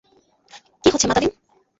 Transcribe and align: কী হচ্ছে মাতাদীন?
কী 0.83 0.87
হচ্ছে 0.89 1.07
মাতাদীন? 1.07 1.31